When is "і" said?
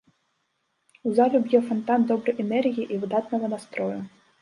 2.97-3.01